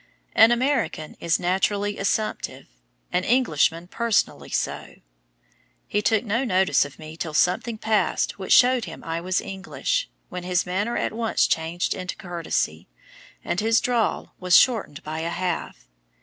An 0.33 0.51
American 0.51 1.15
is 1.19 1.39
nationally 1.39 1.99
assumptive, 1.99 2.65
an 3.13 3.23
Englishman 3.23 3.85
personally 3.85 4.49
so. 4.49 4.95
He 5.87 6.01
took 6.01 6.25
no 6.25 6.43
notice 6.43 6.85
of 6.85 6.97
me 6.97 7.15
till 7.15 7.35
something 7.35 7.77
passed 7.77 8.39
which 8.39 8.51
showed 8.51 8.85
him 8.85 9.03
I 9.03 9.21
was 9.21 9.39
English, 9.41 10.09
when 10.29 10.41
his 10.41 10.65
manner 10.65 10.97
at 10.97 11.13
once 11.13 11.45
changed 11.45 11.93
into 11.93 12.15
courtesy, 12.15 12.87
and 13.45 13.59
his 13.59 13.79
drawl 13.79 14.33
was 14.39 14.57
shortened 14.57 15.03
by 15.03 15.19
a 15.19 15.29
half. 15.29 15.87